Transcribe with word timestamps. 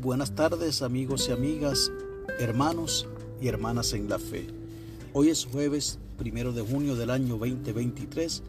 buenas 0.00 0.34
tardes 0.34 0.80
amigos 0.80 1.28
y 1.28 1.32
amigas, 1.32 1.92
hermanos 2.38 3.06
y 3.38 3.48
hermanas 3.48 3.92
en 3.92 4.08
la 4.08 4.18
fe. 4.18 4.46
Hoy 5.12 5.28
es 5.28 5.44
jueves 5.44 5.98
primero 6.16 6.52
de 6.52 6.62
junio 6.62 6.96
del 6.96 7.10
año 7.10 7.36
2023 7.36 8.42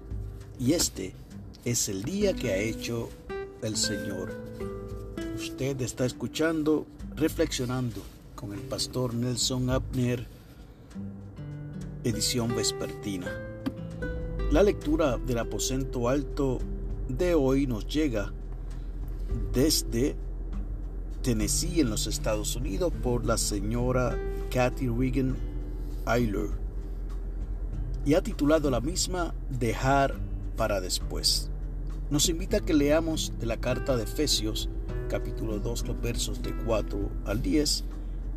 y 0.59 0.71
este 0.71 1.13
es 1.65 1.89
el 1.89 2.03
día 2.03 2.33
que 2.33 2.53
ha 2.53 2.57
hecho 2.57 3.09
el 3.61 3.75
Señor. 3.75 4.31
Usted 5.35 5.81
está 5.81 6.05
escuchando, 6.05 6.85
reflexionando 7.17 8.01
con 8.33 8.53
el 8.53 8.61
pastor 8.61 9.13
Nelson 9.13 9.71
Abner, 9.71 10.25
edición 12.05 12.55
vespertina. 12.55 13.29
La 14.51 14.63
lectura 14.63 15.17
del 15.17 15.39
aposento 15.39 16.07
alto 16.07 16.59
de 17.09 17.35
hoy 17.35 17.67
nos 17.67 17.85
llega 17.87 18.31
desde 19.51 20.15
Tennessee 21.21 21.81
en 21.81 21.89
los 21.89 22.07
Estados 22.07 22.55
Unidos 22.55 22.91
por 23.03 23.25
la 23.25 23.37
señora 23.37 24.17
Kathy 24.49 24.87
Regan 24.87 25.35
Eiler 26.07 26.49
y 28.05 28.15
ha 28.15 28.21
titulado 28.21 28.71
la 28.71 28.81
misma 28.81 29.33
Dejar 29.49 30.15
para 30.57 30.81
después. 30.81 31.49
Nos 32.09 32.27
invita 32.29 32.57
a 32.57 32.59
que 32.61 32.73
leamos 32.73 33.33
de 33.39 33.45
la 33.45 33.57
carta 33.57 33.95
de 33.95 34.03
Efesios 34.03 34.69
capítulo 35.09 35.59
2 35.59 35.87
los 35.87 36.01
versos 36.01 36.41
de 36.41 36.55
4 36.65 37.09
al 37.25 37.41
10 37.41 37.83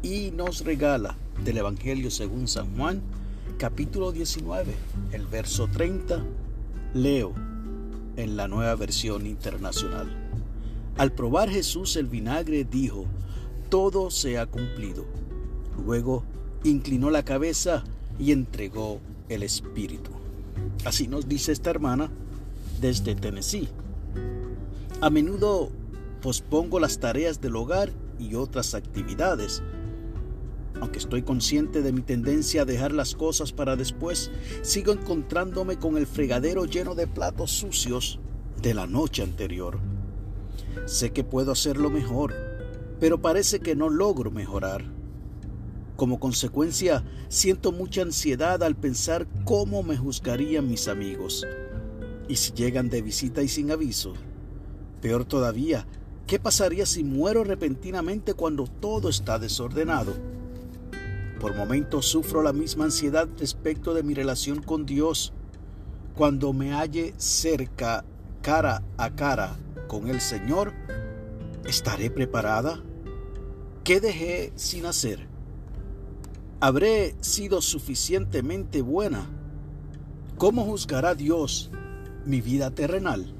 y 0.02 0.30
nos 0.32 0.64
regala 0.64 1.16
del 1.44 1.58
Evangelio 1.58 2.10
según 2.10 2.48
San 2.48 2.76
Juan 2.76 3.02
capítulo 3.58 4.12
19 4.12 4.74
el 5.12 5.26
verso 5.26 5.68
30 5.68 6.22
leo 6.94 7.32
en 8.16 8.36
la 8.36 8.48
nueva 8.48 8.74
versión 8.76 9.26
internacional. 9.26 10.23
Al 10.96 11.12
probar 11.12 11.50
Jesús 11.50 11.96
el 11.96 12.06
vinagre 12.06 12.64
dijo, 12.64 13.06
todo 13.68 14.10
se 14.10 14.38
ha 14.38 14.46
cumplido. 14.46 15.04
Luego 15.84 16.22
inclinó 16.62 17.10
la 17.10 17.24
cabeza 17.24 17.82
y 18.18 18.30
entregó 18.30 19.00
el 19.28 19.42
Espíritu. 19.42 20.12
Así 20.84 21.08
nos 21.08 21.28
dice 21.28 21.50
esta 21.50 21.70
hermana 21.70 22.10
desde 22.80 23.16
Tennessee. 23.16 23.68
A 25.00 25.10
menudo 25.10 25.70
pospongo 26.22 26.78
las 26.78 26.98
tareas 27.00 27.40
del 27.40 27.56
hogar 27.56 27.90
y 28.20 28.36
otras 28.36 28.74
actividades. 28.74 29.62
Aunque 30.80 30.98
estoy 30.98 31.22
consciente 31.22 31.82
de 31.82 31.92
mi 31.92 32.02
tendencia 32.02 32.62
a 32.62 32.64
dejar 32.64 32.92
las 32.92 33.16
cosas 33.16 33.52
para 33.52 33.74
después, 33.74 34.30
sigo 34.62 34.92
encontrándome 34.92 35.76
con 35.76 35.96
el 35.96 36.06
fregadero 36.06 36.66
lleno 36.66 36.94
de 36.94 37.08
platos 37.08 37.50
sucios 37.50 38.20
de 38.62 38.74
la 38.74 38.86
noche 38.86 39.22
anterior. 39.22 39.78
Sé 40.86 41.12
que 41.12 41.24
puedo 41.24 41.52
hacerlo 41.52 41.90
mejor, 41.90 42.34
pero 43.00 43.20
parece 43.20 43.60
que 43.60 43.74
no 43.74 43.88
logro 43.88 44.30
mejorar. 44.30 44.84
Como 45.96 46.20
consecuencia, 46.20 47.04
siento 47.28 47.72
mucha 47.72 48.02
ansiedad 48.02 48.62
al 48.62 48.76
pensar 48.76 49.26
cómo 49.44 49.82
me 49.82 49.96
juzgarían 49.96 50.68
mis 50.68 50.88
amigos. 50.88 51.46
Y 52.28 52.36
si 52.36 52.52
llegan 52.52 52.90
de 52.90 53.00
visita 53.00 53.42
y 53.42 53.48
sin 53.48 53.70
aviso. 53.70 54.14
Peor 55.00 55.24
todavía, 55.24 55.86
¿qué 56.26 56.38
pasaría 56.38 56.84
si 56.84 57.04
muero 57.04 57.44
repentinamente 57.44 58.34
cuando 58.34 58.66
todo 58.66 59.08
está 59.08 59.38
desordenado? 59.38 60.14
Por 61.40 61.54
momentos 61.54 62.06
sufro 62.06 62.42
la 62.42 62.52
misma 62.52 62.84
ansiedad 62.84 63.28
respecto 63.38 63.94
de 63.94 64.02
mi 64.02 64.14
relación 64.14 64.62
con 64.62 64.86
Dios. 64.86 65.32
Cuando 66.14 66.52
me 66.52 66.72
halle 66.72 67.14
cerca, 67.18 68.04
cara 68.42 68.82
a 68.96 69.10
cara 69.14 69.56
con 69.86 70.08
el 70.08 70.20
Señor, 70.20 70.72
¿estaré 71.64 72.10
preparada? 72.10 72.82
¿Qué 73.84 74.00
dejé 74.00 74.52
sin 74.56 74.86
hacer? 74.86 75.26
¿Habré 76.60 77.14
sido 77.20 77.60
suficientemente 77.60 78.82
buena? 78.82 79.28
¿Cómo 80.38 80.64
juzgará 80.64 81.14
Dios 81.14 81.70
mi 82.24 82.40
vida 82.40 82.70
terrenal? 82.70 83.34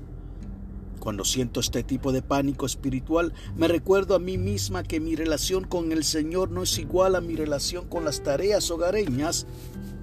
Cuando 1.00 1.24
siento 1.24 1.60
este 1.60 1.82
tipo 1.82 2.12
de 2.12 2.22
pánico 2.22 2.66
espiritual, 2.66 3.32
me 3.56 3.68
recuerdo 3.68 4.14
a 4.14 4.18
mí 4.18 4.38
misma 4.38 4.82
que 4.82 5.00
mi 5.00 5.16
relación 5.16 5.64
con 5.64 5.92
el 5.92 6.04
Señor 6.04 6.50
no 6.50 6.62
es 6.62 6.78
igual 6.78 7.14
a 7.14 7.20
mi 7.20 7.36
relación 7.36 7.88
con 7.88 8.04
las 8.04 8.22
tareas 8.22 8.70
hogareñas 8.70 9.46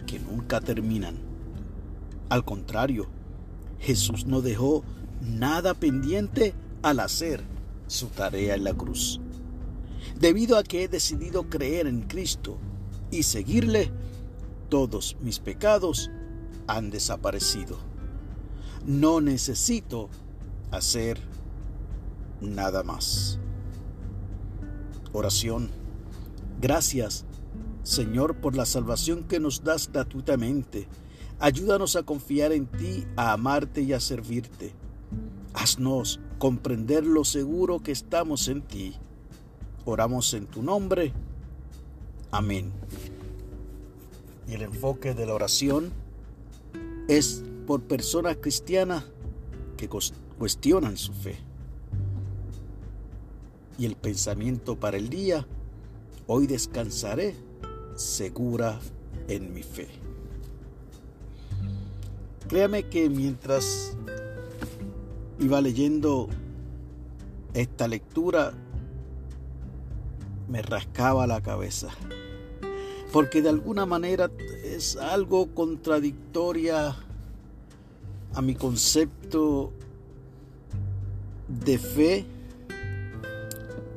que 0.05 0.19
nunca 0.19 0.61
terminan. 0.61 1.15
Al 2.29 2.45
contrario, 2.45 3.07
Jesús 3.79 4.25
no 4.25 4.41
dejó 4.41 4.83
nada 5.21 5.73
pendiente 5.73 6.53
al 6.81 6.99
hacer 6.99 7.41
su 7.87 8.07
tarea 8.07 8.55
en 8.55 8.63
la 8.63 8.73
cruz. 8.73 9.19
Debido 10.19 10.57
a 10.57 10.63
que 10.63 10.83
he 10.83 10.87
decidido 10.87 11.49
creer 11.49 11.87
en 11.87 12.01
Cristo 12.01 12.57
y 13.11 13.23
seguirle, 13.23 13.91
todos 14.69 15.17
mis 15.21 15.39
pecados 15.39 16.09
han 16.67 16.89
desaparecido. 16.89 17.77
No 18.85 19.21
necesito 19.21 20.09
hacer 20.71 21.19
nada 22.39 22.83
más. 22.83 23.39
Oración. 25.13 25.69
Gracias, 26.61 27.25
Señor, 27.83 28.37
por 28.37 28.55
la 28.55 28.65
salvación 28.65 29.23
que 29.23 29.39
nos 29.39 29.63
das 29.63 29.91
gratuitamente. 29.91 30.87
Ayúdanos 31.39 31.95
a 31.95 32.03
confiar 32.03 32.51
en 32.51 32.67
ti, 32.67 33.05
a 33.15 33.33
amarte 33.33 33.81
y 33.81 33.93
a 33.93 33.99
servirte. 33.99 34.73
Haznos 35.61 36.19
comprender 36.39 37.05
lo 37.05 37.23
seguro 37.23 37.83
que 37.83 37.91
estamos 37.91 38.47
en 38.47 38.63
ti. 38.63 38.95
Oramos 39.85 40.33
en 40.33 40.47
tu 40.47 40.63
nombre. 40.63 41.13
Amén. 42.31 42.71
Y 44.47 44.55
el 44.55 44.63
enfoque 44.63 45.13
de 45.13 45.27
la 45.27 45.35
oración 45.35 45.91
es 47.07 47.43
por 47.67 47.83
personas 47.83 48.37
cristianas 48.37 49.03
que 49.77 49.87
cuestionan 50.39 50.97
su 50.97 51.13
fe. 51.13 51.37
Y 53.77 53.85
el 53.85 53.95
pensamiento 53.95 54.79
para 54.79 54.97
el 54.97 55.09
día, 55.09 55.45
hoy 56.25 56.47
descansaré 56.47 57.35
segura 57.93 58.79
en 59.27 59.53
mi 59.53 59.61
fe. 59.61 59.89
Créame 62.49 62.89
que 62.89 63.11
mientras 63.11 63.95
iba 65.41 65.59
leyendo 65.59 66.27
esta 67.55 67.87
lectura, 67.87 68.53
me 70.47 70.61
rascaba 70.61 71.25
la 71.25 71.41
cabeza. 71.41 71.89
Porque 73.11 73.41
de 73.41 73.49
alguna 73.49 73.87
manera 73.87 74.29
es 74.63 74.95
algo 74.97 75.53
contradictoria 75.53 76.95
a 78.33 78.41
mi 78.41 78.53
concepto 78.53 79.73
de 81.65 81.77
fe 81.79 82.25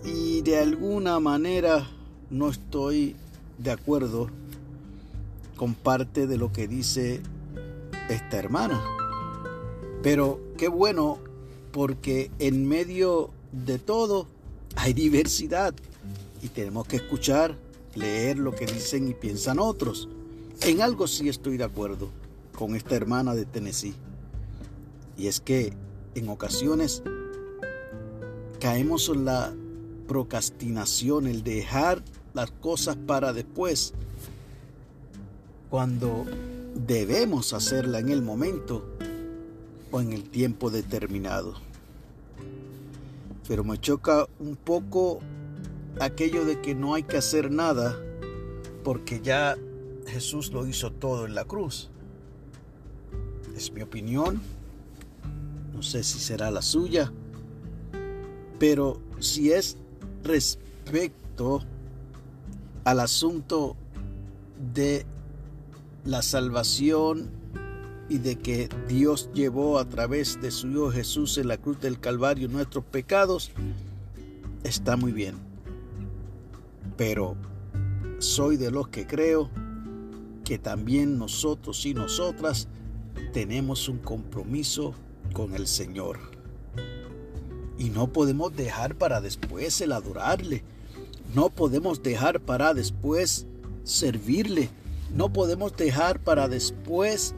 y 0.05 0.41
de 0.41 0.59
alguna 0.59 1.21
manera 1.21 1.87
no 2.31 2.49
estoy 2.49 3.17
de 3.59 3.71
acuerdo 3.71 4.29
con 5.57 5.75
parte 5.75 6.27
de 6.27 6.39
lo 6.39 6.53
que 6.53 6.67
dice 6.67 7.21
esta 8.09 8.39
hermana. 8.39 8.83
Pero 10.03 10.41
qué 10.57 10.69
bueno 10.69 11.19
porque 11.75 12.31
en 12.39 12.69
medio 12.69 13.31
de 13.51 13.81
todo 13.81 14.29
hay 14.77 14.93
diversidad 14.93 15.75
y 16.41 16.47
tenemos 16.47 16.87
que 16.87 16.97
escuchar, 16.97 17.59
leer 17.97 18.39
lo 18.39 18.55
que 18.55 18.65
dicen 18.65 19.09
y 19.09 19.15
piensan 19.15 19.59
otros. 19.59 20.09
En 20.61 20.83
algo 20.83 21.09
sí 21.09 21.29
estoy 21.29 21.57
de 21.57 21.65
acuerdo 21.65 22.11
con 22.57 22.77
esta 22.77 22.95
hermana 22.95 23.35
de 23.35 23.45
Tennessee. 23.45 23.97
Y 25.19 25.27
es 25.27 25.41
que 25.41 25.73
en 26.15 26.29
ocasiones 26.29 27.03
caemos 28.61 29.09
en 29.09 29.25
la 29.25 29.53
procrastinación, 30.07 31.27
el 31.27 31.43
dejar 31.43 32.05
las 32.35 32.53
cosas 32.53 32.95
para 32.95 33.33
después, 33.33 33.95
cuando 35.71 36.25
debemos 36.87 37.53
hacerla 37.53 37.99
en 37.99 38.11
el 38.11 38.23
momento 38.23 38.85
en 40.01 40.13
el 40.13 40.25
tiempo 40.25 40.71
determinado. 40.71 41.55
Pero 43.47 43.65
me 43.65 43.79
choca 43.79 44.27
un 44.39 44.57
poco 44.57 45.21
aquello 46.01 46.45
de 46.45 46.61
que 46.61 46.75
no 46.75 46.95
hay 46.95 47.03
que 47.03 47.17
hacer 47.17 47.51
nada 47.51 47.97
porque 48.83 49.21
ya 49.21 49.57
Jesús 50.07 50.53
lo 50.53 50.67
hizo 50.67 50.93
todo 50.93 51.27
en 51.27 51.35
la 51.35 51.45
cruz. 51.45 51.91
Es 53.57 53.73
mi 53.73 53.83
opinión. 53.83 54.41
No 55.73 55.83
sé 55.83 56.03
si 56.03 56.19
será 56.19 56.51
la 56.51 56.63
suya. 56.63 57.13
Pero 58.59 59.01
si 59.19 59.53
es 59.53 59.77
respecto 60.23 61.63
al 62.85 63.01
asunto 63.01 63.77
de 64.75 65.07
la 66.05 66.23
salvación 66.23 67.31
y 68.09 68.19
de 68.19 68.37
que 68.37 68.69
Dios 68.89 69.31
llevó 69.33 69.79
a 69.79 69.89
través 69.89 70.41
de 70.41 70.51
su 70.51 70.69
Hijo 70.69 70.91
Jesús 70.91 71.39
en 71.39 71.49
la 71.49 71.57
cruz 71.57 71.81
del 71.81 71.99
Calvario 71.99 72.49
nuestros 72.49 72.85
pecados, 72.85 73.51
está 74.63 74.97
muy 74.97 75.13
bien. 75.13 75.37
Pero 76.97 77.37
soy 78.19 78.57
de 78.57 78.71
los 78.71 78.89
que 78.89 79.07
creo 79.07 79.51
que 80.45 80.59
también 80.59 81.19
nosotros 81.19 81.85
y 81.87 81.95
nosotras 81.95 82.69
tenemos 83.33 83.89
un 83.89 83.99
compromiso 83.99 84.95
con 85.33 85.55
el 85.55 85.67
Señor. 85.67 86.19
Y 87.79 87.91
no 87.91 88.13
podemos 88.13 88.55
dejar 88.55 88.95
para 88.95 89.21
después 89.21 89.81
el 89.81 89.93
adorarle. 89.93 90.63
No 91.35 91.51
podemos 91.51 92.03
dejar 92.03 92.41
para 92.41 92.75
después 92.75 93.47
servirle. 93.83 94.71
No 95.13 95.33
podemos 95.33 95.77
dejar 95.77 96.21
para 96.21 96.49
después 96.49 97.35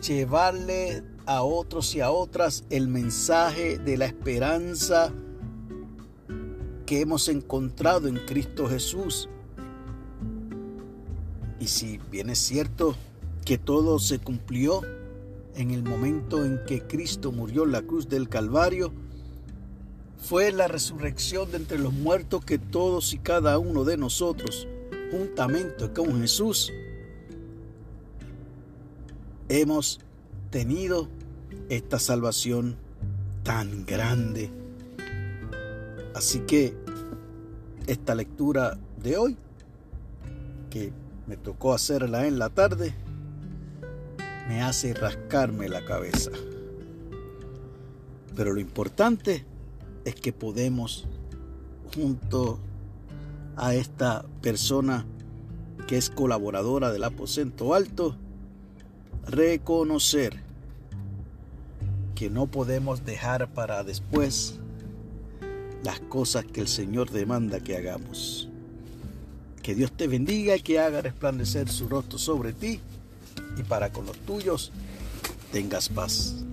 llevarle 0.00 1.02
a 1.26 1.42
otros 1.42 1.94
y 1.94 2.00
a 2.00 2.10
otras 2.10 2.64
el 2.70 2.88
mensaje 2.88 3.78
de 3.78 3.96
la 3.96 4.06
esperanza 4.06 5.12
que 6.86 7.00
hemos 7.00 7.28
encontrado 7.28 8.08
en 8.08 8.16
Cristo 8.26 8.68
Jesús. 8.68 9.28
Y 11.60 11.68
si 11.68 11.98
bien 12.10 12.30
es 12.30 12.38
cierto 12.38 12.96
que 13.44 13.58
todo 13.58 13.98
se 13.98 14.18
cumplió 14.18 14.82
en 15.54 15.70
el 15.70 15.82
momento 15.82 16.44
en 16.44 16.60
que 16.66 16.82
Cristo 16.82 17.32
murió 17.32 17.64
en 17.64 17.72
la 17.72 17.82
cruz 17.82 18.08
del 18.08 18.28
Calvario, 18.28 18.92
fue 20.18 20.52
la 20.52 20.68
resurrección 20.68 21.50
de 21.50 21.58
entre 21.58 21.78
los 21.78 21.92
muertos 21.92 22.44
que 22.44 22.58
todos 22.58 23.12
y 23.14 23.18
cada 23.18 23.58
uno 23.58 23.84
de 23.84 23.96
nosotros, 23.96 24.66
juntamente 25.10 25.92
con 25.92 26.20
Jesús, 26.20 26.72
hemos 29.50 29.98
tenido 30.50 31.08
esta 31.68 31.98
salvación 31.98 32.76
tan 33.42 33.84
grande. 33.84 34.48
Así 36.14 36.40
que 36.40 36.76
esta 37.88 38.14
lectura 38.14 38.78
de 39.02 39.16
hoy, 39.16 39.36
que 40.70 40.92
me 41.26 41.36
tocó 41.36 41.74
hacerla 41.74 42.28
en 42.28 42.38
la 42.38 42.50
tarde, 42.50 42.94
me 44.48 44.62
hace 44.62 44.94
rascarme 44.94 45.68
la 45.68 45.84
cabeza. 45.84 46.30
Pero 48.36 48.52
lo 48.52 48.60
importante 48.60 49.44
es 50.04 50.14
que 50.14 50.32
podemos, 50.32 51.08
junto 51.92 52.60
a 53.56 53.74
esta 53.74 54.24
persona 54.42 55.04
que 55.88 55.96
es 55.96 56.08
colaboradora 56.08 56.92
del 56.92 57.02
aposento 57.02 57.74
alto, 57.74 58.16
reconocer 59.26 60.40
que 62.14 62.30
no 62.30 62.46
podemos 62.46 63.04
dejar 63.04 63.48
para 63.52 63.82
después 63.82 64.58
las 65.82 66.00
cosas 66.00 66.44
que 66.44 66.60
el 66.60 66.68
Señor 66.68 67.10
demanda 67.10 67.60
que 67.60 67.76
hagamos. 67.76 68.48
Que 69.62 69.74
Dios 69.74 69.92
te 69.92 70.06
bendiga 70.06 70.56
y 70.56 70.60
que 70.60 70.78
haga 70.78 71.00
resplandecer 71.00 71.68
su 71.68 71.88
rostro 71.88 72.18
sobre 72.18 72.52
ti 72.52 72.80
y 73.56 73.62
para 73.62 73.90
con 73.90 74.06
los 74.06 74.18
tuyos 74.18 74.72
tengas 75.52 75.88
paz. 75.88 76.44